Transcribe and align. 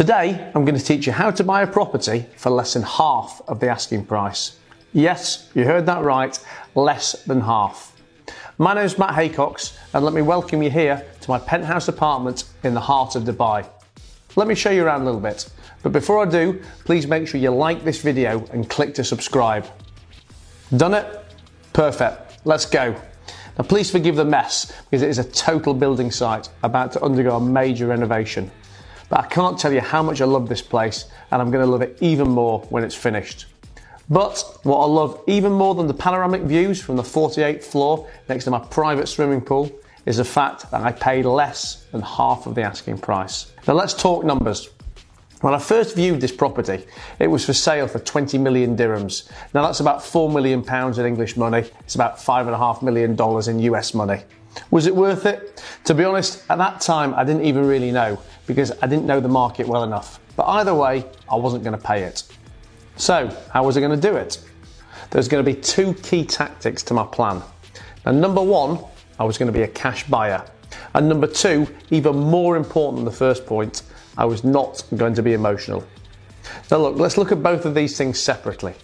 Today, 0.00 0.50
I'm 0.54 0.64
going 0.64 0.78
to 0.78 0.82
teach 0.82 1.06
you 1.06 1.12
how 1.12 1.30
to 1.30 1.44
buy 1.44 1.60
a 1.60 1.66
property 1.66 2.24
for 2.38 2.48
less 2.48 2.72
than 2.72 2.84
half 2.84 3.42
of 3.46 3.60
the 3.60 3.68
asking 3.68 4.06
price. 4.06 4.56
Yes, 4.94 5.50
you 5.54 5.64
heard 5.64 5.84
that 5.84 6.02
right, 6.02 6.38
less 6.74 7.22
than 7.24 7.42
half. 7.42 8.00
My 8.56 8.72
name 8.72 8.86
is 8.86 8.98
Matt 8.98 9.10
Haycox, 9.10 9.76
and 9.92 10.02
let 10.02 10.14
me 10.14 10.22
welcome 10.22 10.62
you 10.62 10.70
here 10.70 11.04
to 11.20 11.30
my 11.30 11.38
penthouse 11.38 11.88
apartment 11.88 12.44
in 12.62 12.72
the 12.72 12.80
heart 12.80 13.14
of 13.14 13.24
Dubai. 13.24 13.68
Let 14.36 14.48
me 14.48 14.54
show 14.54 14.70
you 14.70 14.86
around 14.86 15.02
a 15.02 15.04
little 15.04 15.20
bit, 15.20 15.50
but 15.82 15.92
before 15.92 16.26
I 16.26 16.30
do, 16.30 16.62
please 16.86 17.06
make 17.06 17.28
sure 17.28 17.38
you 17.38 17.50
like 17.50 17.84
this 17.84 18.00
video 18.00 18.42
and 18.54 18.70
click 18.70 18.94
to 18.94 19.04
subscribe. 19.04 19.66
Done 20.74 20.94
it? 20.94 21.24
Perfect. 21.74 22.38
Let's 22.46 22.64
go. 22.64 22.92
Now, 23.58 23.64
please 23.64 23.90
forgive 23.90 24.16
the 24.16 24.24
mess 24.24 24.72
because 24.88 25.02
it 25.02 25.10
is 25.10 25.18
a 25.18 25.24
total 25.24 25.74
building 25.74 26.10
site 26.10 26.48
about 26.62 26.90
to 26.92 27.02
undergo 27.02 27.36
a 27.36 27.40
major 27.40 27.88
renovation. 27.88 28.50
But 29.10 29.20
I 29.20 29.26
can't 29.26 29.58
tell 29.58 29.72
you 29.72 29.80
how 29.80 30.02
much 30.02 30.22
I 30.22 30.24
love 30.24 30.48
this 30.48 30.62
place, 30.62 31.06
and 31.30 31.42
I'm 31.42 31.50
going 31.50 31.64
to 31.64 31.70
love 31.70 31.82
it 31.82 31.98
even 32.00 32.28
more 32.28 32.60
when 32.70 32.84
it's 32.84 32.94
finished. 32.94 33.46
But 34.08 34.42
what 34.62 34.78
I 34.78 34.86
love 34.86 35.20
even 35.26 35.52
more 35.52 35.74
than 35.74 35.86
the 35.86 35.94
panoramic 35.94 36.42
views 36.42 36.80
from 36.80 36.96
the 36.96 37.02
48th 37.02 37.64
floor 37.64 38.08
next 38.28 38.44
to 38.44 38.50
my 38.50 38.60
private 38.60 39.08
swimming 39.08 39.40
pool 39.40 39.70
is 40.06 40.16
the 40.16 40.24
fact 40.24 40.70
that 40.70 40.80
I 40.80 40.92
paid 40.92 41.24
less 41.24 41.86
than 41.92 42.02
half 42.02 42.46
of 42.46 42.54
the 42.54 42.62
asking 42.62 42.98
price. 42.98 43.52
Now 43.68 43.74
let's 43.74 43.94
talk 43.94 44.24
numbers. 44.24 44.70
When 45.40 45.54
I 45.54 45.58
first 45.58 45.96
viewed 45.96 46.20
this 46.20 46.32
property, 46.32 46.84
it 47.18 47.28
was 47.28 47.46
for 47.46 47.52
sale 47.52 47.88
for 47.88 47.98
20 47.98 48.36
million 48.38 48.76
dirhams. 48.76 49.30
Now 49.54 49.62
that's 49.62 49.80
about 49.80 50.04
4 50.04 50.30
million 50.30 50.62
pounds 50.62 50.98
in 50.98 51.06
English 51.06 51.36
money. 51.36 51.64
It's 51.80 51.94
about 51.94 52.18
$5.5 52.18 52.82
million 52.82 53.16
in 53.48 53.72
US 53.74 53.94
money. 53.94 54.22
Was 54.70 54.86
it 54.86 54.94
worth 54.94 55.26
it? 55.26 55.62
To 55.84 55.94
be 55.94 56.04
honest, 56.04 56.44
at 56.50 56.58
that 56.58 56.80
time 56.80 57.14
I 57.14 57.24
didn't 57.24 57.44
even 57.44 57.66
really 57.66 57.92
know 57.92 58.18
because 58.50 58.72
I 58.82 58.86
didn't 58.86 59.06
know 59.06 59.20
the 59.20 59.28
market 59.28 59.66
well 59.66 59.84
enough. 59.84 60.20
But 60.36 60.46
either 60.46 60.74
way, 60.74 61.04
I 61.30 61.36
wasn't 61.36 61.64
going 61.64 61.76
to 61.76 61.84
pay 61.84 62.02
it. 62.02 62.22
So, 62.96 63.34
how 63.52 63.64
was 63.64 63.76
I 63.76 63.80
going 63.80 63.98
to 63.98 64.08
do 64.08 64.16
it? 64.16 64.42
There's 65.10 65.28
going 65.28 65.44
to 65.44 65.50
be 65.50 65.58
two 65.60 65.94
key 65.94 66.24
tactics 66.24 66.82
to 66.84 66.94
my 66.94 67.04
plan. 67.04 67.42
Now, 68.04 68.12
number 68.12 68.42
one, 68.42 68.78
I 69.18 69.24
was 69.24 69.38
going 69.38 69.52
to 69.52 69.52
be 69.52 69.62
a 69.62 69.68
cash 69.68 70.06
buyer. 70.06 70.44
And 70.94 71.08
number 71.08 71.26
two, 71.26 71.66
even 71.90 72.16
more 72.16 72.56
important 72.56 72.98
than 72.98 73.04
the 73.04 73.16
first 73.16 73.46
point, 73.46 73.82
I 74.16 74.24
was 74.24 74.44
not 74.44 74.82
going 74.96 75.14
to 75.14 75.22
be 75.22 75.32
emotional. 75.32 75.84
Now, 76.70 76.78
look, 76.78 76.96
let's 76.96 77.16
look 77.16 77.32
at 77.32 77.42
both 77.42 77.64
of 77.64 77.74
these 77.74 77.96
things 77.96 78.18
separately. 78.18 78.74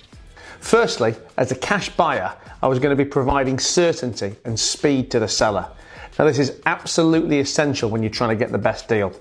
Firstly, 0.60 1.14
as 1.36 1.52
a 1.52 1.56
cash 1.56 1.90
buyer, 1.90 2.34
I 2.62 2.68
was 2.68 2.78
going 2.78 2.96
to 2.96 3.02
be 3.02 3.08
providing 3.08 3.58
certainty 3.58 4.34
and 4.44 4.58
speed 4.58 5.10
to 5.12 5.20
the 5.20 5.28
seller. 5.28 5.68
Now, 6.18 6.24
this 6.24 6.38
is 6.38 6.60
absolutely 6.66 7.40
essential 7.40 7.90
when 7.90 8.02
you're 8.02 8.10
trying 8.10 8.30
to 8.30 8.36
get 8.36 8.50
the 8.50 8.58
best 8.58 8.88
deal. 8.88 9.12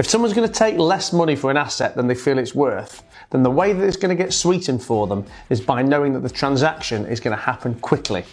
If 0.00 0.08
someone's 0.08 0.32
going 0.32 0.48
to 0.48 0.54
take 0.54 0.78
less 0.78 1.12
money 1.12 1.36
for 1.36 1.50
an 1.50 1.58
asset 1.58 1.94
than 1.94 2.06
they 2.06 2.14
feel 2.14 2.38
it's 2.38 2.54
worth, 2.54 3.02
then 3.28 3.42
the 3.42 3.50
way 3.50 3.74
that 3.74 3.86
it's 3.86 3.98
going 3.98 4.16
to 4.16 4.24
get 4.24 4.32
sweetened 4.32 4.82
for 4.82 5.06
them 5.06 5.26
is 5.50 5.60
by 5.60 5.82
knowing 5.82 6.14
that 6.14 6.20
the 6.20 6.30
transaction 6.30 7.04
is 7.04 7.20
going 7.20 7.36
to 7.36 7.42
happen 7.42 7.74
quickly, 7.80 8.24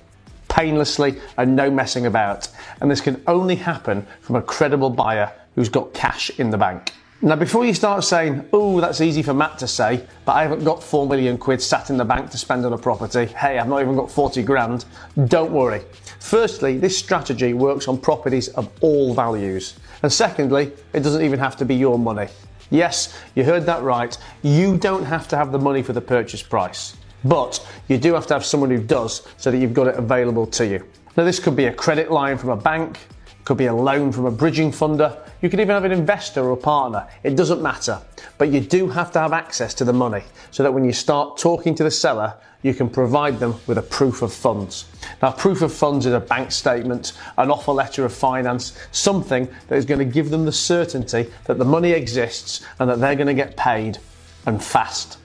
painlessly, 0.48 1.20
and 1.36 1.58
no 1.58 1.70
messing 1.70 2.06
about. 2.06 2.48
And 2.80 2.90
this 2.90 3.02
can 3.02 3.22
only 3.28 3.56
happen 3.56 4.08
from 4.22 4.38
a 4.38 4.42
credible 4.42 4.90
buyer 4.90 5.30
who's 5.56 5.68
got 5.68 5.94
cash 5.94 6.30
in 6.40 6.52
the 6.52 6.58
bank. 6.58 6.94
Now, 7.20 7.36
before 7.36 7.66
you 7.66 7.74
start 7.74 8.04
saying, 8.04 8.48
oh, 8.54 8.80
that's 8.80 9.02
easy 9.02 9.24
for 9.24 9.34
Matt 9.34 9.58
to 9.60 9.68
say, 9.68 10.06
but 10.24 10.34
I 10.34 10.44
haven't 10.44 10.64
got 10.64 10.84
4 10.84 11.08
million 11.08 11.40
quid 11.40 11.60
sat 11.60 11.90
in 11.90 11.98
the 11.98 12.06
bank 12.06 12.30
to 12.30 12.38
spend 12.38 12.64
on 12.64 12.74
a 12.74 12.78
property, 12.78 13.26
hey, 13.26 13.58
I've 13.58 13.68
not 13.68 13.82
even 13.82 13.96
got 13.96 14.12
40 14.12 14.44
grand, 14.44 14.86
don't 15.26 15.52
worry. 15.52 15.82
Firstly, 16.20 16.78
this 16.78 16.96
strategy 16.96 17.56
works 17.56 17.88
on 17.88 17.98
properties 17.98 18.50
of 18.50 18.70
all 18.82 19.16
values. 19.16 19.80
And 20.04 20.14
secondly, 20.14 20.72
it 20.94 21.00
doesn't 21.00 21.24
even 21.24 21.40
have 21.40 21.58
to 21.58 21.66
be 21.66 21.74
your 21.74 21.98
money. 21.98 22.28
Yes, 22.70 23.18
you 23.34 23.44
heard 23.44 23.66
that 23.66 23.82
right. 23.82 24.16
You 24.44 24.78
don't 24.78 25.04
have 25.04 25.28
to 25.30 25.38
have 25.38 25.52
the 25.52 25.60
money 25.60 25.82
for 25.82 25.94
the 25.94 26.02
purchase 26.02 26.44
price, 26.44 26.96
but 27.24 27.66
you 27.88 27.98
do 27.98 28.14
have 28.14 28.28
to 28.28 28.36
have 28.36 28.46
someone 28.46 28.70
who 28.70 28.78
does 28.78 29.28
so 29.38 29.50
that 29.50 29.58
you've 29.58 29.74
got 29.74 29.88
it 29.88 29.96
available 29.96 30.46
to 30.48 30.68
you. 30.68 30.86
Now, 31.16 31.24
this 31.24 31.40
could 31.40 31.56
be 31.56 31.66
a 31.66 31.74
credit 31.74 32.12
line 32.12 32.38
from 32.38 32.50
a 32.50 32.58
bank, 32.58 33.00
could 33.44 33.58
be 33.58 33.66
a 33.66 33.74
loan 33.74 34.12
from 34.12 34.26
a 34.26 34.32
bridging 34.32 34.72
funder. 34.72 35.18
You 35.42 35.50
could 35.50 35.60
even 35.60 35.74
have 35.74 35.84
an 35.84 35.92
investor 35.92 36.44
or 36.44 36.52
a 36.52 36.58
partner. 36.58 37.08
It 37.24 37.36
doesn't 37.36 37.62
matter. 37.62 38.02
But 38.38 38.50
you 38.50 38.60
do 38.60 38.88
have 38.90 39.12
to 39.12 39.20
have 39.20 39.34
access 39.34 39.74
to 39.76 39.86
the 39.86 39.94
money 39.94 40.24
so 40.52 40.64
that 40.64 40.72
when 40.72 40.84
you 40.84 40.94
start 40.94 41.38
talking 41.38 41.76
to 41.76 41.84
the 41.84 41.92
seller, 41.92 42.34
you 42.64 42.74
can 42.74 42.90
provide 42.90 43.40
them 43.40 43.56
with 43.68 43.78
a 43.78 43.84
proof 43.84 44.22
of 44.22 44.34
funds. 44.34 44.86
Now, 45.22 45.32
proof 45.32 45.62
of 45.62 45.72
funds 45.72 46.06
is 46.06 46.14
a 46.14 46.20
bank 46.20 46.52
statement, 46.52 47.14
an 47.38 47.52
offer 47.52 47.72
letter 47.72 48.04
of 48.04 48.14
finance, 48.14 48.78
something 48.92 49.48
that 49.68 49.76
is 49.76 49.86
going 49.86 50.00
to 50.00 50.06
give 50.06 50.30
them 50.30 50.46
the 50.46 50.52
certainty 50.52 51.32
that 51.46 51.60
the 51.60 51.66
money 51.66 51.92
exists 51.92 52.66
and 52.80 52.90
that 52.90 53.00
they're 53.00 53.16
going 53.16 53.28
to 53.28 53.34
get 53.34 53.56
paid 53.56 54.00
and 54.46 54.64
fast. 54.64 55.20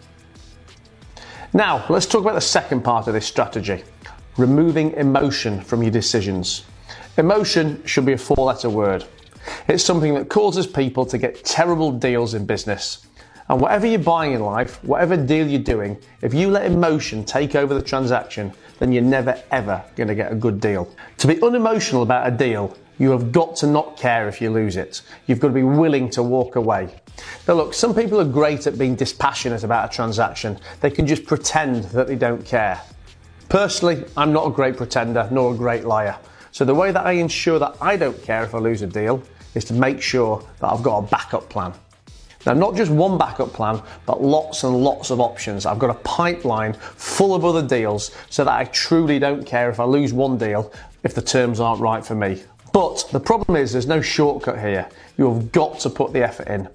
Now, 1.55 1.85
let's 1.89 2.07
talk 2.07 2.21
about 2.23 2.35
the 2.35 2.41
second 2.41 2.83
part 2.83 3.07
of 3.09 3.15
this 3.15 3.27
strategy 3.27 3.85
removing 4.39 4.93
emotion 4.93 5.61
from 5.61 5.83
your 5.83 5.91
decisions. 5.91 6.65
Emotion 7.19 7.83
should 7.85 8.07
be 8.07 8.13
a 8.13 8.19
four 8.19 8.47
letter 8.47 8.71
word. 8.71 9.05
It's 9.69 9.85
something 9.85 10.15
that 10.15 10.29
causes 10.29 10.67
people 10.67 11.07
to 11.07 11.19
get 11.19 11.45
terrible 11.45 11.93
deals 11.93 12.35
in 12.35 12.47
business. 12.47 13.07
And 13.49 13.61
whatever 13.61 13.87
you're 13.87 13.99
buying 13.99 14.33
in 14.33 14.41
life, 14.41 14.83
whatever 14.85 15.17
deal 15.17 15.47
you're 15.47 15.61
doing, 15.63 15.99
if 16.21 16.33
you 16.33 16.49
let 16.49 16.65
emotion 16.65 17.25
take 17.25 17.55
over 17.55 17.75
the 17.75 17.83
transaction, 17.83 18.53
then 18.79 18.93
you're 18.93 19.03
never 19.03 19.41
ever 19.51 19.85
going 19.95 20.09
to 20.09 20.15
get 20.15 20.33
a 20.33 20.35
good 20.35 20.61
deal. 20.61 20.89
To 21.19 21.27
be 21.27 21.41
unemotional 21.43 22.03
about 22.03 22.27
a 22.27 22.31
deal, 22.31 22.77
you 22.99 23.11
have 23.11 23.33
got 23.33 23.57
to 23.57 23.67
not 23.67 23.97
care 23.97 24.29
if 24.29 24.41
you 24.41 24.51
lose 24.51 24.77
it. 24.77 25.03
You've 25.27 25.41
got 25.41 25.49
to 25.49 25.55
be 25.55 25.63
willing 25.63 26.09
to 26.11 26.23
walk 26.23 26.57
away. 26.57 26.95
Now, 27.47 27.55
look, 27.55 27.75
some 27.75 27.95
people 27.95 28.21
are 28.21 28.25
great 28.25 28.67
at 28.67 28.79
being 28.79 28.95
dispassionate 28.95 29.65
about 29.65 29.93
a 29.93 29.95
transaction. 29.95 30.59
They 30.81 30.91
can 30.91 31.07
just 31.07 31.25
pretend 31.25 31.85
that 31.85 32.07
they 32.07 32.17
don't 32.17 32.45
care. 32.45 32.81
Personally, 33.49 34.05
I'm 34.17 34.33
not 34.33 34.47
a 34.47 34.51
great 34.51 34.77
pretender 34.77 35.29
nor 35.31 35.53
a 35.53 35.57
great 35.57 35.85
liar. 35.85 36.17
So 36.53 36.65
the 36.65 36.75
way 36.75 36.93
that 36.93 37.05
I 37.05 37.13
ensure 37.13 37.59
that 37.59 37.77
I 37.81 37.97
don't 37.97 38.23
care 38.23 38.45
if 38.45 38.55
I 38.55 38.59
lose 38.59 38.83
a 38.83 38.87
deal 38.87 39.23
is 39.55 39.65
to 39.67 39.75
make 39.75 40.01
sure 40.01 40.45
that 40.61 40.69
I've 40.69 40.83
got 40.83 40.99
a 40.99 41.03
backup 41.03 41.49
plan. 41.49 41.73
Now, 42.45 42.55
not 42.55 42.75
just 42.75 42.91
one 42.91 43.19
backup 43.19 43.53
plan, 43.53 43.81
but 44.05 44.23
lots 44.23 44.65
and 44.65 44.77
lots 44.83 45.11
of 45.11 45.21
options. 45.21 45.65
I've 45.65 45.79
got 45.79 45.91
a 45.91 46.01
pipeline 46.01 46.73
full 46.75 47.35
of 47.35 47.45
other 47.45 47.67
deals 47.67 48.11
so 48.31 48.45
that 48.45 48.53
I 48.53 48.65
truly 48.65 49.19
don't 49.19 49.47
care 49.47 49.71
if 49.71 49.79
I 49.79 49.85
lose 49.85 50.13
one 50.13 50.39
deal 50.39 50.73
if 51.05 51.15
the 51.15 51.23
terms 51.23 51.61
aren't 51.61 51.81
right 51.81 52.05
for 52.05 52.15
me. 52.15 52.43
But 52.73 53.07
the 53.13 53.21
problem 53.21 53.57
is 53.57 53.73
there's 53.73 53.87
no 53.87 54.01
shortcut 54.01 54.59
here. 54.59 54.89
You 55.19 55.33
have 55.33 55.53
got 55.53 55.79
to 55.81 55.91
put 55.91 56.13
the 56.13 56.25
effort 56.25 56.49
in. 56.49 56.69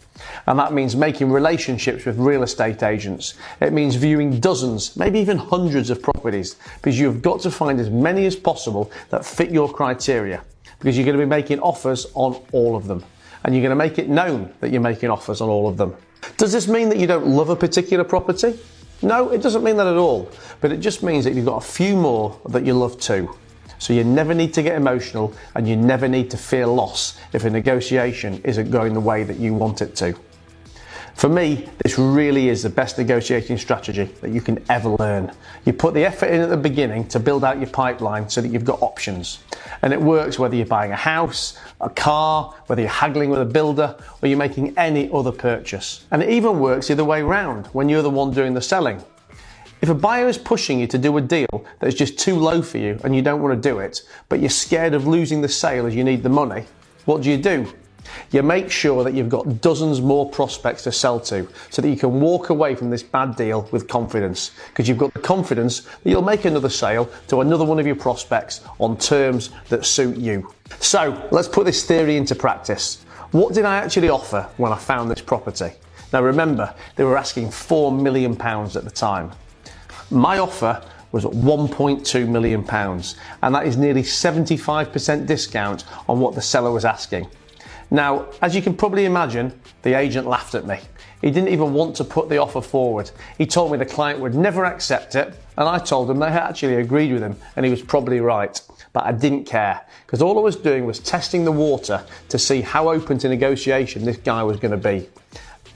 And 0.46 0.60
that 0.60 0.72
means 0.72 0.96
making 0.96 1.32
relationships 1.32 2.06
with 2.06 2.18
real 2.20 2.44
estate 2.44 2.84
agents. 2.84 3.34
It 3.62 3.74
means 3.74 3.96
viewing 3.96 4.40
dozens, 4.40 4.96
maybe 4.96 5.20
even 5.20 5.38
hundreds 5.38 5.90
of 5.90 6.02
properties 6.02 6.56
because 6.76 7.00
you've 7.00 7.22
got 7.22 7.42
to 7.42 7.52
find 7.52 7.80
as 7.80 7.90
many 7.90 8.26
as 8.26 8.36
possible 8.36 8.92
that 9.10 9.26
fit 9.26 9.50
your 9.50 9.72
criteria 9.72 10.44
because 10.80 10.98
you're 10.98 11.06
going 11.06 11.18
to 11.18 11.24
be 11.24 11.30
making 11.30 11.60
offers 11.60 12.08
on 12.14 12.42
all 12.52 12.76
of 12.76 12.88
them. 12.88 13.04
And 13.44 13.56
you're 13.56 13.62
going 13.62 13.70
to 13.70 13.76
make 13.76 13.98
it 13.98 14.10
known 14.10 14.54
that 14.60 14.72
you're 14.72 14.82
making 14.82 15.10
offers 15.10 15.42
on 15.42 15.50
all 15.50 15.68
of 15.68 15.78
them. 15.78 15.96
Does 16.38 16.52
this 16.52 16.68
mean 16.68 16.90
that 16.90 16.98
you 16.98 17.08
don't 17.08 17.28
love 17.28 17.50
a 17.50 17.56
particular 17.56 18.04
property? 18.04 18.60
No, 19.02 19.30
it 19.30 19.42
doesn't 19.42 19.64
mean 19.64 19.78
that 19.78 19.88
at 19.88 19.96
all. 19.96 20.30
But 20.60 20.72
it 20.72 20.78
just 20.78 21.04
means 21.04 21.24
that 21.26 21.34
you've 21.34 21.46
got 21.46 21.64
a 21.64 21.68
few 21.68 21.96
more 21.96 22.40
that 22.50 22.66
you 22.66 22.74
love 22.74 23.00
too. 23.00 23.36
So 23.80 23.94
you 23.94 24.04
never 24.04 24.34
need 24.34 24.54
to 24.56 24.64
get 24.64 24.76
emotional 24.76 25.34
and 25.56 25.68
you 25.68 25.76
never 25.76 26.08
need 26.08 26.32
to 26.32 26.38
fear 26.38 26.66
loss 26.66 27.20
if 27.34 27.46
a 27.46 27.50
negotiation 27.50 28.42
isn't 28.44 28.72
going 28.72 28.94
the 28.94 29.00
way 29.00 29.24
that 29.24 29.38
you 29.38 29.54
want 29.54 29.82
it 29.82 29.96
to. 29.98 30.18
For 31.18 31.30
me, 31.30 31.68
this 31.84 31.98
really 31.98 32.50
is 32.50 32.62
the 32.62 32.70
best 32.70 33.00
negotiating 33.00 33.58
strategy 33.58 34.04
that 34.22 34.30
you 34.30 34.40
can 34.40 34.64
ever 34.70 34.90
learn. 34.90 35.32
You 35.66 35.74
put 35.74 35.96
the 35.96 36.06
effort 36.06 36.28
in 36.28 36.42
at 36.42 36.50
the 36.50 36.58
beginning 36.58 37.08
to 37.08 37.20
build 37.20 37.44
out 37.44 37.58
your 37.58 37.72
pipeline 37.72 38.30
so 38.30 38.40
that 38.40 38.50
you've 38.50 38.64
got 38.64 38.84
options. 38.84 39.40
And 39.82 39.94
it 39.94 40.00
works 40.00 40.38
whether 40.38 40.56
you're 40.56 40.68
buying 40.68 40.92
a 40.92 40.96
house, 40.96 41.58
a 41.82 41.90
car, 41.90 42.54
whether 42.68 42.84
you're 42.84 42.92
haggling 42.92 43.32
with 43.32 43.42
a 43.42 43.46
builder, 43.46 43.96
or 44.22 44.30
you're 44.30 44.38
making 44.38 44.78
any 44.78 45.10
other 45.12 45.32
purchase. 45.32 46.06
And 46.12 46.22
it 46.22 46.30
even 46.30 46.60
works 46.60 46.86
the 46.90 46.94
other 46.94 47.06
way 47.06 47.22
around 47.22 47.66
when 47.74 47.90
you're 47.90 48.04
the 48.04 48.12
one 48.12 48.30
doing 48.30 48.54
the 48.54 48.62
selling. 48.62 49.04
If 49.82 49.90
a 49.90 49.96
buyer 49.96 50.28
is 50.28 50.38
pushing 50.38 50.80
you 50.80 50.86
to 50.86 51.00
do 51.00 51.18
a 51.18 51.22
deal 51.22 51.66
that 51.80 51.88
is 51.88 51.96
just 51.96 52.20
too 52.20 52.36
low 52.36 52.62
for 52.62 52.78
you 52.78 53.00
and 53.04 53.16
you 53.16 53.24
don't 53.24 53.42
want 53.42 53.60
to 53.60 53.70
do 53.70 53.80
it, 53.80 54.04
but 54.30 54.40
you're 54.40 54.52
scared 54.52 54.94
of 54.94 55.08
losing 55.08 55.42
the 55.42 55.50
sale 55.50 55.88
as 55.88 55.96
you 55.96 56.04
need 56.04 56.22
the 56.22 56.30
money, 56.30 56.66
what 57.06 57.24
do 57.24 57.32
you 57.32 57.38
do? 57.38 57.74
You 58.32 58.44
make 58.44 58.72
sure 58.72 59.04
that 59.04 59.14
you've 59.14 59.30
got 59.30 59.62
dozens 59.62 60.02
more 60.02 60.30
prospects 60.30 60.84
to 60.84 60.92
sell 60.92 61.20
to 61.22 61.48
so 61.70 61.82
that 61.82 61.90
you 61.90 61.96
can 61.96 62.20
walk 62.20 62.50
away 62.50 62.76
from 62.76 62.90
this 62.90 63.04
bad 63.04 63.36
deal 63.36 63.68
with 63.72 63.88
confidence 63.88 64.52
because 64.70 64.88
you've 64.88 64.98
got 64.98 65.14
the 65.14 65.20
confidence 65.20 65.82
that 65.82 66.10
you'll 66.10 66.22
make 66.22 66.46
another 66.46 66.70
sale 66.70 67.10
to 67.28 67.42
another 67.42 67.66
one 67.66 67.80
of 67.80 67.86
your 67.86 67.96
prospects 67.96 68.62
on 68.80 68.98
terms 68.98 69.52
that 69.70 69.86
suit 69.86 70.18
you. 70.18 70.52
So 70.80 71.28
let's 71.32 71.48
put 71.48 71.66
this 71.66 71.86
theory 71.86 72.18
into 72.18 72.36
practice. 72.36 73.04
What 73.32 73.54
did 73.54 73.66
I 73.66 73.76
actually 73.78 74.10
offer 74.10 74.50
when 74.58 74.72
I 74.72 74.78
found 74.78 75.12
this 75.12 75.22
property? 75.22 75.72
Now 76.14 76.24
remember, 76.24 76.74
they 76.96 77.04
were 77.04 77.18
asking 77.18 77.48
£4 77.50 78.02
million 78.02 78.34
at 78.42 78.84
the 78.84 78.92
time. 78.92 79.32
My 80.10 80.38
offer 80.38 80.82
was 81.12 81.26
1.2 81.26 82.28
million 82.28 82.64
pounds, 82.64 83.16
and 83.42 83.54
that 83.56 83.66
is 83.66 83.78
nearly 83.78 84.04
75% 84.04 85.26
discount 85.26 85.84
on 86.08 86.20
what 86.20 86.36
the 86.36 86.42
seller 86.42 86.72
was 86.72 86.86
asking. 86.86 87.28
Now, 87.90 88.28
as 88.42 88.56
you 88.56 88.62
can 88.62 88.76
probably 88.76 89.06
imagine, 89.06 89.58
the 89.84 89.94
agent 89.94 90.28
laughed 90.28 90.56
at 90.56 90.66
me. 90.66 90.80
He 91.22 91.32
didn't 91.32 91.50
even 91.50 91.74
want 91.74 91.96
to 91.96 92.04
put 92.04 92.30
the 92.30 92.38
offer 92.38 92.62
forward. 92.62 93.10
He 93.38 93.46
told 93.46 93.72
me 93.72 93.78
the 93.78 93.86
client 93.86 94.20
would 94.20 94.36
never 94.36 94.66
accept 94.66 95.16
it, 95.16 95.28
and 95.58 95.68
I 95.68 95.80
told 95.80 96.10
him 96.10 96.20
they 96.20 96.28
actually 96.28 96.76
agreed 96.76 97.12
with 97.12 97.24
him, 97.24 97.36
and 97.56 97.66
he 97.66 97.72
was 97.72 97.82
probably 97.82 98.20
right. 98.20 98.60
But 98.94 99.06
I 99.06 99.14
didn't 99.14 99.46
care, 99.46 99.82
because 100.06 100.22
all 100.22 100.38
I 100.38 100.42
was 100.42 100.56
doing 100.56 100.86
was 100.86 101.00
testing 101.00 101.46
the 101.46 101.52
water 101.52 102.04
to 102.30 102.38
see 102.38 102.62
how 102.62 102.90
open 102.90 103.18
to 103.20 103.30
negotiation 103.30 104.06
this 104.06 104.18
guy 104.18 104.44
was 104.44 104.58
going 104.58 104.72
to 104.72 104.78
be. 104.78 105.10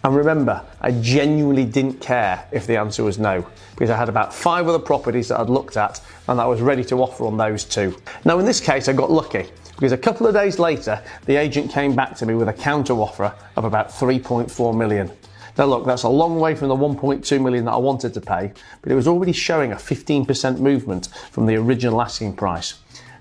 And 0.03 0.15
remember, 0.15 0.63
I 0.81 0.91
genuinely 0.91 1.65
didn't 1.65 2.01
care 2.01 2.47
if 2.51 2.65
the 2.65 2.77
answer 2.77 3.03
was 3.03 3.19
no, 3.19 3.45
because 3.71 3.91
I 3.91 3.97
had 3.97 4.09
about 4.09 4.33
five 4.33 4.67
other 4.67 4.79
properties 4.79 5.27
that 5.27 5.39
I'd 5.39 5.49
looked 5.49 5.77
at 5.77 6.01
and 6.27 6.41
I 6.41 6.45
was 6.47 6.59
ready 6.59 6.83
to 6.85 7.03
offer 7.03 7.25
on 7.25 7.37
those 7.37 7.63
too. 7.63 7.95
Now, 8.25 8.39
in 8.39 8.45
this 8.45 8.59
case, 8.59 8.89
I 8.89 8.93
got 8.93 9.11
lucky 9.11 9.49
because 9.75 9.91
a 9.91 9.97
couple 9.97 10.25
of 10.25 10.33
days 10.33 10.57
later, 10.57 11.03
the 11.25 11.35
agent 11.35 11.71
came 11.71 11.95
back 11.95 12.15
to 12.17 12.25
me 12.25 12.33
with 12.33 12.49
a 12.49 12.53
counter 12.53 12.93
offer 12.93 13.33
of 13.55 13.63
about 13.63 13.89
3.4 13.89 14.75
million. 14.75 15.11
Now, 15.57 15.65
look, 15.65 15.85
that's 15.85 16.03
a 16.03 16.09
long 16.09 16.39
way 16.39 16.55
from 16.55 16.69
the 16.69 16.75
1.2 16.75 17.41
million 17.41 17.65
that 17.65 17.73
I 17.73 17.77
wanted 17.77 18.13
to 18.15 18.21
pay, 18.21 18.53
but 18.81 18.91
it 18.91 18.95
was 18.95 19.07
already 19.07 19.33
showing 19.33 19.71
a 19.71 19.75
15% 19.75 20.59
movement 20.59 21.09
from 21.31 21.45
the 21.45 21.55
original 21.57 22.01
asking 22.01 22.35
price. 22.35 22.75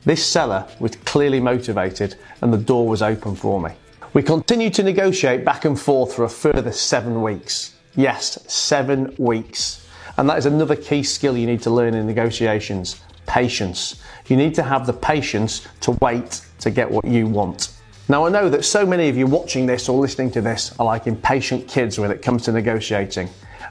This 0.04 0.24
seller 0.24 0.66
was 0.78 0.96
clearly 0.96 1.40
motivated 1.40 2.14
and 2.40 2.52
the 2.52 2.58
door 2.58 2.88
was 2.88 3.02
open 3.02 3.36
for 3.36 3.60
me. 3.60 3.72
We 4.12 4.24
continued 4.24 4.74
to 4.74 4.82
negotiate 4.82 5.44
back 5.44 5.64
and 5.64 5.78
forth 5.78 6.14
for 6.14 6.24
a 6.24 6.28
further 6.28 6.72
seven 6.72 7.22
weeks. 7.22 7.76
Yes, 7.94 8.42
seven 8.52 9.14
weeks. 9.18 9.86
And 10.16 10.28
that 10.28 10.36
is 10.36 10.46
another 10.46 10.74
key 10.74 11.04
skill 11.04 11.36
you 11.36 11.46
need 11.46 11.62
to 11.62 11.70
learn 11.70 11.94
in 11.94 12.06
negotiations 12.06 13.00
patience. 13.26 14.02
You 14.26 14.36
need 14.36 14.56
to 14.56 14.64
have 14.64 14.84
the 14.84 14.92
patience 14.92 15.64
to 15.82 15.92
wait 16.02 16.44
to 16.58 16.70
get 16.70 16.90
what 16.90 17.04
you 17.04 17.28
want. 17.28 17.72
Now, 18.08 18.26
I 18.26 18.30
know 18.30 18.48
that 18.48 18.64
so 18.64 18.84
many 18.84 19.08
of 19.08 19.16
you 19.16 19.28
watching 19.28 19.66
this 19.66 19.88
or 19.88 20.00
listening 20.00 20.32
to 20.32 20.40
this 20.40 20.74
are 20.80 20.86
like 20.86 21.06
impatient 21.06 21.68
kids 21.68 21.96
when 21.96 22.10
it 22.10 22.22
comes 22.22 22.42
to 22.44 22.52
negotiating, 22.52 23.28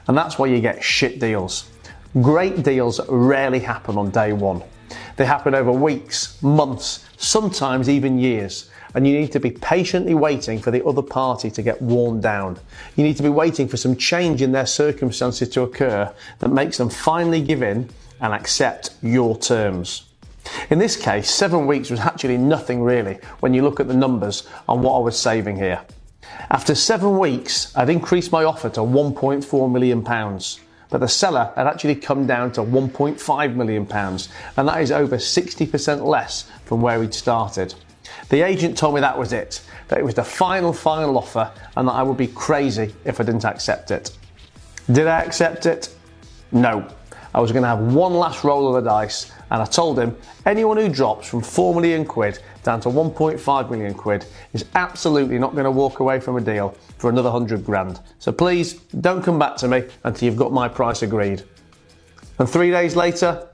and 0.08 0.16
that's 0.16 0.38
why 0.38 0.46
you 0.46 0.62
get 0.62 0.82
shit 0.82 1.20
deals. 1.20 1.68
Great 2.22 2.62
deals 2.62 2.98
rarely 3.10 3.58
happen 3.58 3.98
on 3.98 4.08
day 4.08 4.32
one. 4.32 4.62
They 5.16 5.26
happen 5.26 5.54
over 5.54 5.70
weeks, 5.70 6.42
months, 6.42 7.04
sometimes 7.18 7.90
even 7.90 8.18
years, 8.18 8.70
and 8.94 9.06
you 9.06 9.18
need 9.18 9.32
to 9.32 9.40
be 9.40 9.50
patiently 9.50 10.14
waiting 10.14 10.58
for 10.58 10.70
the 10.70 10.84
other 10.84 11.02
party 11.02 11.50
to 11.50 11.62
get 11.62 11.80
worn 11.80 12.20
down. 12.20 12.58
You 12.96 13.04
need 13.04 13.16
to 13.16 13.22
be 13.22 13.28
waiting 13.28 13.68
for 13.68 13.76
some 13.76 13.96
change 13.96 14.42
in 14.42 14.52
their 14.52 14.66
circumstances 14.66 15.48
to 15.50 15.62
occur 15.62 16.12
that 16.38 16.48
makes 16.48 16.78
them 16.78 16.90
finally 16.90 17.42
give 17.42 17.62
in 17.62 17.88
and 18.20 18.32
accept 18.32 18.90
your 19.02 19.38
terms. 19.38 20.04
In 20.70 20.78
this 20.78 20.96
case, 20.96 21.30
seven 21.30 21.66
weeks 21.66 21.90
was 21.90 22.00
actually 22.00 22.38
nothing 22.38 22.82
really 22.82 23.18
when 23.40 23.54
you 23.54 23.62
look 23.62 23.80
at 23.80 23.88
the 23.88 23.94
numbers 23.94 24.48
on 24.68 24.82
what 24.82 24.96
I 24.96 24.98
was 25.00 25.18
saving 25.18 25.56
here. 25.56 25.82
After 26.50 26.74
seven 26.74 27.18
weeks, 27.18 27.76
I'd 27.76 27.90
increased 27.90 28.32
my 28.32 28.44
offer 28.44 28.68
to 28.70 28.80
£1.4 28.80 29.70
million, 29.70 30.02
but 30.02 30.98
the 30.98 31.08
seller 31.08 31.52
had 31.54 31.66
actually 31.66 31.94
come 31.94 32.26
down 32.26 32.52
to 32.52 32.62
£1.5 32.62 33.54
million, 33.54 33.86
and 34.56 34.68
that 34.68 34.80
is 34.80 34.90
over 34.90 35.16
60% 35.16 36.04
less 36.04 36.50
from 36.64 36.80
where 36.80 37.00
he'd 37.02 37.14
started. 37.14 37.74
The 38.28 38.42
agent 38.42 38.76
told 38.76 38.94
me 38.94 39.00
that 39.00 39.18
was 39.18 39.32
it, 39.32 39.62
that 39.88 39.98
it 39.98 40.04
was 40.04 40.14
the 40.14 40.24
final, 40.24 40.72
final 40.72 41.16
offer, 41.18 41.50
and 41.76 41.88
that 41.88 41.92
I 41.92 42.02
would 42.02 42.16
be 42.16 42.28
crazy 42.28 42.94
if 43.04 43.20
I 43.20 43.24
didn't 43.24 43.44
accept 43.44 43.90
it. 43.90 44.16
Did 44.90 45.06
I 45.06 45.22
accept 45.22 45.66
it? 45.66 45.94
No. 46.52 46.86
I 47.32 47.40
was 47.40 47.52
going 47.52 47.62
to 47.62 47.68
have 47.68 47.80
one 47.80 48.14
last 48.14 48.42
roll 48.42 48.74
of 48.74 48.82
the 48.82 48.90
dice, 48.90 49.30
and 49.50 49.62
I 49.62 49.64
told 49.64 49.98
him 49.98 50.16
anyone 50.46 50.76
who 50.76 50.88
drops 50.88 51.28
from 51.28 51.42
4 51.42 51.74
million 51.74 52.04
quid 52.04 52.40
down 52.62 52.80
to 52.80 52.88
1.5 52.88 53.70
million 53.70 53.94
quid 53.94 54.26
is 54.52 54.64
absolutely 54.74 55.38
not 55.38 55.52
going 55.52 55.64
to 55.64 55.70
walk 55.70 56.00
away 56.00 56.20
from 56.20 56.36
a 56.36 56.40
deal 56.40 56.76
for 56.98 57.08
another 57.08 57.30
100 57.30 57.64
grand. 57.64 58.00
So 58.18 58.32
please 58.32 58.74
don't 59.00 59.22
come 59.22 59.38
back 59.38 59.56
to 59.58 59.68
me 59.68 59.84
until 60.04 60.26
you've 60.26 60.36
got 60.36 60.52
my 60.52 60.68
price 60.68 61.02
agreed. 61.02 61.42
And 62.38 62.48
three 62.48 62.70
days 62.70 62.96
later, 62.96 63.48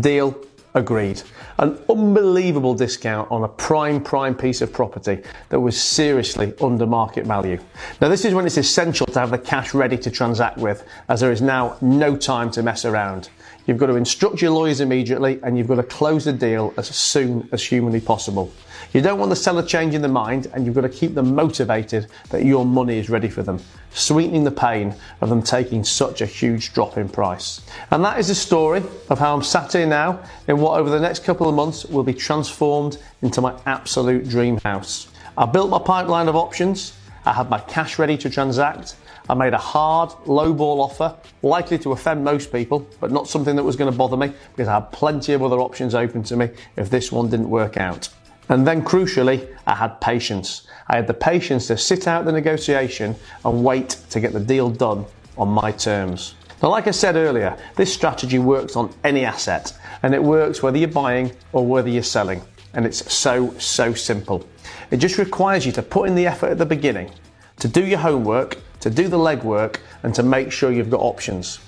deal 0.00 0.36
agreed. 0.74 1.22
An 1.58 1.78
unbelievable 1.88 2.74
discount 2.74 3.30
on 3.30 3.44
a 3.44 3.48
prime, 3.48 4.02
prime 4.02 4.34
piece 4.34 4.62
of 4.62 4.72
property 4.72 5.22
that 5.50 5.60
was 5.60 5.80
seriously 5.80 6.54
under 6.60 6.86
market 6.86 7.26
value. 7.26 7.58
Now, 8.00 8.08
this 8.08 8.24
is 8.24 8.34
when 8.34 8.46
it's 8.46 8.56
essential 8.56 9.06
to 9.06 9.20
have 9.20 9.30
the 9.30 9.38
cash 9.38 9.74
ready 9.74 9.98
to 9.98 10.10
transact 10.10 10.58
with, 10.58 10.86
as 11.08 11.20
there 11.20 11.32
is 11.32 11.42
now 11.42 11.76
no 11.80 12.16
time 12.16 12.50
to 12.52 12.62
mess 12.62 12.84
around. 12.84 13.28
You've 13.66 13.78
got 13.78 13.86
to 13.86 13.96
instruct 13.96 14.42
your 14.42 14.50
lawyers 14.50 14.80
immediately 14.80 15.38
and 15.42 15.56
you've 15.56 15.68
got 15.68 15.76
to 15.76 15.84
close 15.84 16.24
the 16.24 16.32
deal 16.32 16.74
as 16.76 16.88
soon 16.88 17.48
as 17.52 17.62
humanly 17.64 18.00
possible. 18.00 18.52
You 18.92 19.00
don't 19.00 19.18
want 19.18 19.30
the 19.30 19.36
seller 19.36 19.62
changing 19.62 20.02
their 20.02 20.10
mind 20.10 20.50
and 20.52 20.66
you've 20.66 20.74
got 20.74 20.82
to 20.82 20.88
keep 20.88 21.14
them 21.14 21.34
motivated 21.34 22.08
that 22.30 22.44
your 22.44 22.64
money 22.64 22.98
is 22.98 23.08
ready 23.08 23.28
for 23.28 23.42
them, 23.42 23.60
sweetening 23.92 24.44
the 24.44 24.50
pain 24.50 24.94
of 25.20 25.28
them 25.28 25.42
taking 25.42 25.82
such 25.84 26.20
a 26.20 26.26
huge 26.26 26.72
drop 26.74 26.96
in 26.96 27.08
price. 27.08 27.62
And 27.90 28.04
that 28.04 28.18
is 28.18 28.28
the 28.28 28.34
story 28.34 28.82
of 29.08 29.18
how 29.18 29.34
I'm 29.34 29.42
sat 29.42 29.72
here 29.72 29.86
now 29.86 30.22
in 30.46 30.58
what 30.58 30.78
over 30.78 30.90
the 30.90 31.00
next 31.00 31.24
couple 31.24 31.48
of 31.48 31.54
months 31.54 31.84
will 31.86 32.04
be 32.04 32.14
transformed 32.14 32.98
into 33.22 33.40
my 33.40 33.58
absolute 33.66 34.28
dream 34.28 34.58
house. 34.58 35.08
I 35.38 35.46
built 35.46 35.70
my 35.70 35.78
pipeline 35.78 36.28
of 36.28 36.36
options. 36.36 36.92
I 37.24 37.32
had 37.32 37.48
my 37.48 37.60
cash 37.60 37.98
ready 37.98 38.18
to 38.18 38.28
transact 38.28 38.96
I 39.28 39.34
made 39.34 39.54
a 39.54 39.58
hard, 39.58 40.10
low 40.26 40.52
ball 40.52 40.80
offer, 40.80 41.16
likely 41.42 41.78
to 41.78 41.92
offend 41.92 42.24
most 42.24 42.52
people, 42.52 42.86
but 43.00 43.10
not 43.10 43.28
something 43.28 43.56
that 43.56 43.62
was 43.62 43.76
going 43.76 43.90
to 43.90 43.96
bother 43.96 44.16
me 44.16 44.32
because 44.54 44.68
I 44.68 44.74
had 44.74 44.92
plenty 44.92 45.32
of 45.32 45.42
other 45.42 45.60
options 45.60 45.94
open 45.94 46.22
to 46.24 46.36
me 46.36 46.50
if 46.76 46.90
this 46.90 47.12
one 47.12 47.30
didn't 47.30 47.48
work 47.48 47.76
out. 47.76 48.08
And 48.48 48.66
then 48.66 48.82
crucially, 48.82 49.48
I 49.66 49.74
had 49.74 50.00
patience. 50.00 50.66
I 50.88 50.96
had 50.96 51.06
the 51.06 51.14
patience 51.14 51.68
to 51.68 51.78
sit 51.78 52.06
out 52.06 52.24
the 52.24 52.32
negotiation 52.32 53.14
and 53.44 53.64
wait 53.64 53.90
to 54.10 54.20
get 54.20 54.32
the 54.32 54.40
deal 54.40 54.68
done 54.68 55.04
on 55.38 55.48
my 55.48 55.72
terms. 55.72 56.34
Now, 56.62 56.68
like 56.70 56.86
I 56.86 56.92
said 56.92 57.16
earlier, 57.16 57.56
this 57.76 57.92
strategy 57.92 58.38
works 58.38 58.76
on 58.76 58.92
any 59.02 59.24
asset 59.24 59.76
and 60.02 60.14
it 60.14 60.22
works 60.22 60.62
whether 60.62 60.78
you're 60.78 60.88
buying 60.88 61.32
or 61.52 61.66
whether 61.66 61.88
you're 61.88 62.02
selling. 62.02 62.42
And 62.74 62.86
it's 62.86 63.12
so, 63.12 63.56
so 63.58 63.94
simple. 63.94 64.46
It 64.90 64.98
just 64.98 65.18
requires 65.18 65.66
you 65.66 65.72
to 65.72 65.82
put 65.82 66.08
in 66.08 66.14
the 66.14 66.26
effort 66.26 66.50
at 66.50 66.58
the 66.58 66.66
beginning, 66.66 67.10
to 67.58 67.68
do 67.68 67.84
your 67.84 67.98
homework, 67.98 68.58
to 68.80 68.90
do 68.90 69.08
the 69.08 69.18
legwork, 69.18 69.78
and 70.02 70.14
to 70.14 70.22
make 70.22 70.52
sure 70.52 70.72
you've 70.72 70.90
got 70.90 71.00
options. 71.00 71.58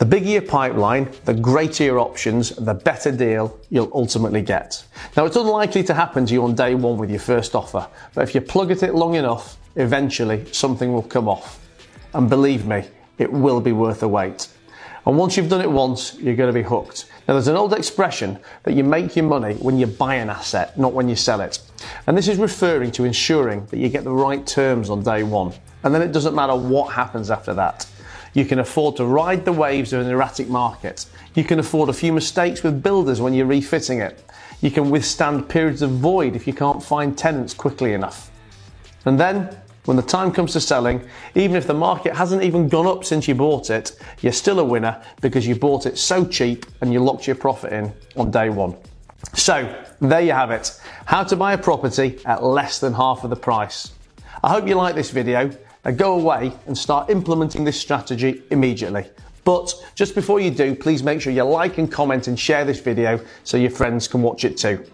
The 0.00 0.06
bigger 0.06 0.30
your 0.30 0.40
pipeline, 0.40 1.12
the 1.26 1.34
greater 1.34 1.84
your 1.84 1.98
options, 1.98 2.56
the 2.56 2.72
better 2.72 3.12
deal 3.12 3.60
you'll 3.68 3.90
ultimately 3.92 4.40
get. 4.40 4.82
Now, 5.14 5.26
it's 5.26 5.36
unlikely 5.36 5.84
to 5.84 5.92
happen 5.92 6.24
to 6.24 6.32
you 6.32 6.42
on 6.42 6.54
day 6.54 6.74
one 6.74 6.96
with 6.96 7.10
your 7.10 7.20
first 7.20 7.54
offer, 7.54 7.86
but 8.14 8.22
if 8.22 8.34
you 8.34 8.40
plug 8.40 8.70
at 8.70 8.82
it 8.82 8.94
long 8.94 9.16
enough, 9.16 9.58
eventually 9.76 10.50
something 10.52 10.90
will 10.90 11.02
come 11.02 11.28
off. 11.28 11.60
And 12.14 12.30
believe 12.30 12.64
me, 12.64 12.88
it 13.18 13.30
will 13.30 13.60
be 13.60 13.72
worth 13.72 14.00
the 14.00 14.08
wait. 14.08 14.48
And 15.04 15.18
once 15.18 15.36
you've 15.36 15.50
done 15.50 15.60
it 15.60 15.70
once, 15.70 16.14
you're 16.18 16.34
going 16.34 16.48
to 16.52 16.58
be 16.58 16.66
hooked. 16.66 17.04
Now, 17.28 17.34
there's 17.34 17.48
an 17.48 17.56
old 17.56 17.74
expression 17.74 18.38
that 18.62 18.72
you 18.72 18.84
make 18.84 19.16
your 19.16 19.26
money 19.26 19.56
when 19.56 19.78
you 19.78 19.86
buy 19.86 20.14
an 20.14 20.30
asset, 20.30 20.78
not 20.78 20.94
when 20.94 21.10
you 21.10 21.16
sell 21.16 21.42
it. 21.42 21.58
And 22.06 22.16
this 22.16 22.26
is 22.26 22.38
referring 22.38 22.90
to 22.92 23.04
ensuring 23.04 23.66
that 23.66 23.76
you 23.76 23.90
get 23.90 24.04
the 24.04 24.12
right 24.12 24.46
terms 24.46 24.88
on 24.88 25.02
day 25.02 25.24
one. 25.24 25.52
And 25.82 25.94
then 25.94 26.00
it 26.00 26.12
doesn't 26.12 26.34
matter 26.34 26.56
what 26.56 26.94
happens 26.94 27.30
after 27.30 27.52
that. 27.52 27.86
You 28.32 28.44
can 28.44 28.60
afford 28.60 28.96
to 28.96 29.04
ride 29.04 29.44
the 29.44 29.52
waves 29.52 29.92
of 29.92 30.00
an 30.02 30.10
erratic 30.10 30.48
market. 30.48 31.06
You 31.34 31.44
can 31.44 31.58
afford 31.58 31.88
a 31.88 31.92
few 31.92 32.12
mistakes 32.12 32.62
with 32.62 32.82
builders 32.82 33.20
when 33.20 33.34
you're 33.34 33.46
refitting 33.46 34.00
it. 34.00 34.24
You 34.60 34.70
can 34.70 34.90
withstand 34.90 35.48
periods 35.48 35.82
of 35.82 35.90
void 35.90 36.36
if 36.36 36.46
you 36.46 36.52
can't 36.52 36.82
find 36.82 37.16
tenants 37.16 37.54
quickly 37.54 37.92
enough. 37.92 38.30
And 39.04 39.18
then, 39.18 39.56
when 39.86 39.96
the 39.96 40.02
time 40.02 40.30
comes 40.30 40.52
to 40.52 40.60
selling, 40.60 41.02
even 41.34 41.56
if 41.56 41.66
the 41.66 41.74
market 41.74 42.14
hasn't 42.14 42.42
even 42.42 42.68
gone 42.68 42.86
up 42.86 43.04
since 43.04 43.26
you 43.26 43.34
bought 43.34 43.70
it, 43.70 43.98
you're 44.20 44.32
still 44.32 44.60
a 44.60 44.64
winner 44.64 45.02
because 45.20 45.46
you 45.46 45.54
bought 45.54 45.86
it 45.86 45.98
so 45.98 46.24
cheap 46.24 46.66
and 46.80 46.92
you 46.92 47.00
locked 47.02 47.26
your 47.26 47.36
profit 47.36 47.72
in 47.72 47.92
on 48.16 48.30
day 48.30 48.50
one. 48.50 48.76
So, 49.34 49.82
there 50.00 50.20
you 50.20 50.32
have 50.32 50.50
it. 50.50 50.78
How 51.06 51.24
to 51.24 51.36
buy 51.36 51.54
a 51.54 51.58
property 51.58 52.20
at 52.26 52.42
less 52.42 52.78
than 52.78 52.92
half 52.92 53.24
of 53.24 53.30
the 53.30 53.36
price. 53.36 53.92
I 54.42 54.50
hope 54.50 54.68
you 54.68 54.74
like 54.74 54.94
this 54.94 55.10
video. 55.10 55.50
Now 55.84 55.92
go 55.92 56.14
away 56.14 56.52
and 56.66 56.76
start 56.76 57.10
implementing 57.10 57.64
this 57.64 57.80
strategy 57.80 58.42
immediately. 58.50 59.06
But 59.44 59.72
just 59.94 60.14
before 60.14 60.40
you 60.40 60.50
do, 60.50 60.74
please 60.74 61.02
make 61.02 61.20
sure 61.20 61.32
you 61.32 61.42
like 61.44 61.78
and 61.78 61.90
comment 61.90 62.28
and 62.28 62.38
share 62.38 62.64
this 62.64 62.80
video 62.80 63.20
so 63.44 63.56
your 63.56 63.70
friends 63.70 64.06
can 64.06 64.22
watch 64.22 64.44
it 64.44 64.58
too. 64.58 64.84